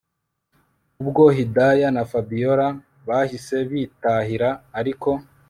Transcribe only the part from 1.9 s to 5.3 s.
na Fabiora bahise bitahira ariko